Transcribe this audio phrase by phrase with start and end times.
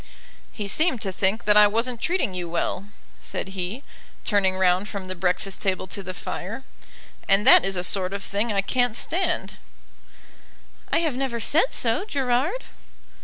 [0.51, 2.87] "He seemed to think that I wasn't treating you well,"
[3.19, 3.83] said he,
[4.25, 6.63] turning round from the breakfast table to the fire,
[7.29, 9.57] "and that is a sort of thing I can't stand."
[10.91, 12.63] "I have never said so, Gerard."